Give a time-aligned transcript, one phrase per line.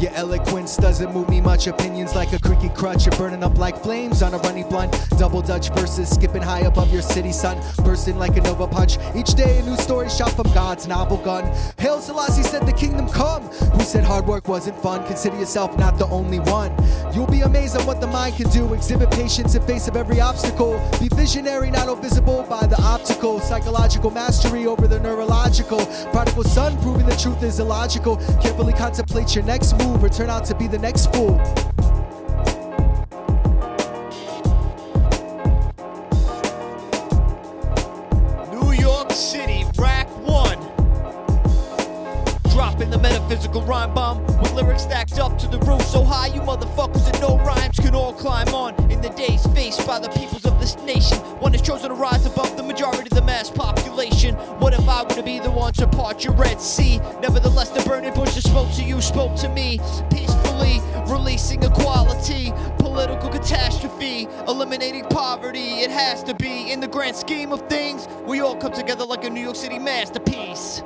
[0.00, 1.66] Your eloquence doesn't move me much.
[1.66, 3.04] Opinions like a creaky crutch.
[3.04, 4.96] You're burning up like flames on a runny blunt.
[5.18, 7.60] Double Dutch verses skipping high above your city, sun.
[7.84, 8.96] Bursting like a Nova punch.
[9.14, 11.44] Each day a new story shot from God's novel gun.
[11.78, 13.42] Haile Selassie said the kingdom come.
[13.42, 15.06] Who said hard work wasn't fun?
[15.06, 16.74] Consider yourself not the only one.
[17.12, 18.72] You'll be amazed at what the mind can do.
[18.72, 20.80] Exhibit patience in face of every obstacle.
[21.00, 23.40] Be visionary, not visible by the optical.
[23.40, 25.84] Psychological mastery over the neurological.
[26.12, 28.16] Prodigal son proving the truth is illogical.
[28.40, 31.36] Carefully contemplate your next move or turn out to be the next fool.
[38.52, 39.49] New York City,
[42.80, 46.40] Dropping the metaphysical rhyme bomb with lyrics stacked up to the roof so high you
[46.40, 48.74] motherfuckers and no rhymes can all climb on.
[48.90, 52.24] In the days faced by the peoples of this nation, one is chosen to rise
[52.24, 54.34] above the majority of the mass population.
[54.60, 57.00] What if I were to be the one to part your Red Sea?
[57.20, 59.78] Nevertheless, the burning bush that spoke to you spoke to me
[60.10, 65.82] peacefully, releasing equality, political catastrophe, eliminating poverty.
[65.82, 68.08] It has to be in the grand scheme of things.
[68.26, 70.82] We all come together like a New York City masterpiece.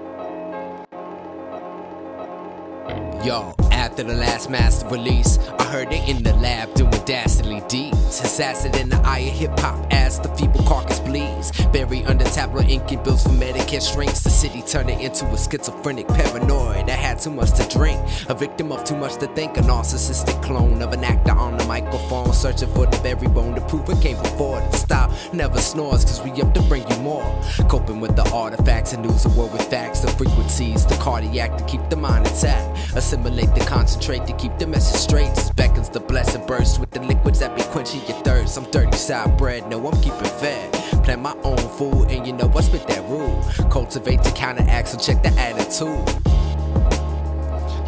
[3.25, 8.21] Yo, after the last master release, I heard it in the lab doing dastardly deeds.
[8.21, 11.51] Assassin in the eye of hip hop as the feeble carcass bleeds.
[11.73, 14.21] Buried under tabloid ink and bills for Medicare shrinks.
[14.21, 17.99] The city turned it into a schizophrenic paranoid that had too much to drink.
[18.29, 21.65] A victim of too much to think, a narcissistic clone of an actor on the
[21.65, 22.31] microphone.
[22.35, 24.61] Searching for the very bone to prove it came before.
[24.61, 25.04] The style
[25.35, 27.25] never snores, cause we up to bring you more.
[27.69, 31.65] Coping with the artifacts and news the world with facts, the frequencies, the cardiac to
[31.65, 32.97] keep the mind intact.
[32.97, 35.35] Assimilate the concentrate to keep the message straight.
[35.35, 38.57] This beckons the blessed burst with the liquids that be quenching your thirst.
[38.57, 40.73] I'm dirty side bread, no, I'm keeping fed.
[41.05, 43.43] Plant my own food, and you know I spit that rule.
[43.71, 46.05] Cultivate the counteract, so check the attitude.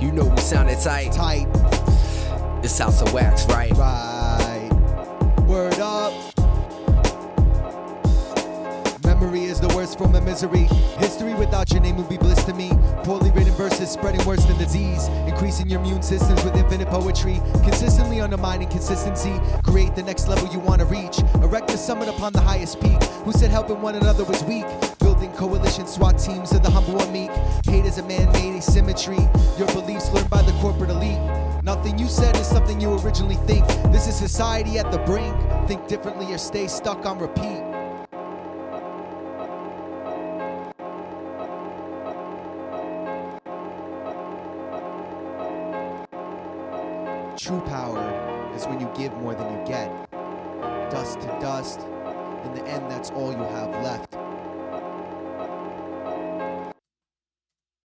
[0.02, 1.12] You know we sounded tight.
[1.12, 1.46] Tight,
[2.62, 3.72] This house of wax, right?
[3.72, 4.55] right.
[9.96, 10.68] Form of misery.
[10.98, 12.70] History without your name would be bliss to me.
[13.04, 15.08] Poorly written verses spreading worse than disease.
[15.26, 17.40] Increasing your immune systems with infinite poetry.
[17.62, 19.40] Consistently undermining consistency.
[19.62, 21.18] Create the next level you want to reach.
[21.36, 23.02] Erect the summit upon the highest peak.
[23.24, 24.66] Who said helping one another was weak?
[24.98, 27.30] Building coalition SWAT teams of the humble and meek.
[27.64, 29.18] Hate is a man made asymmetry.
[29.58, 31.20] Your beliefs learned by the corporate elite.
[31.62, 33.66] Nothing you said is something you originally think.
[33.92, 35.36] This is society at the brink.
[35.66, 37.75] Think differently or stay stuck on repeat.
[47.36, 49.90] True power is when you give more than you get.
[50.90, 51.80] Dust to dust.
[52.44, 53.70] In the end, that's all you have